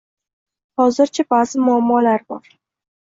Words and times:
Hozircha 0.83 1.25
ba'zi 1.35 1.61
muammolar 1.67 2.25
bor 2.33 2.49